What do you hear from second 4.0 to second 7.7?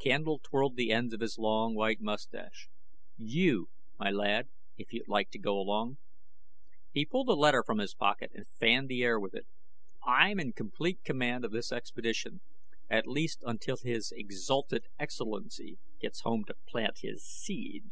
my lad, if you'd like to go along." He pulled a letter